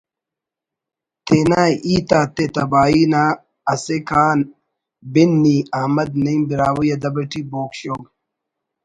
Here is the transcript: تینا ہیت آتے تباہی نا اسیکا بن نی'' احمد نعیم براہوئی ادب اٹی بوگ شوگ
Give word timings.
تینا 1.25 1.63
ہیت 1.83 2.09
آتے 2.19 2.45
تباہی 2.53 3.03
نا 3.11 3.23
اسیکا 3.73 4.25
بن 5.13 5.29
نی'' 5.41 5.67
احمد 5.79 6.09
نعیم 6.23 6.41
براہوئی 6.49 6.89
ادب 6.95 7.15
اٹی 7.21 7.41
بوگ 7.51 7.71
شوگ 7.79 8.03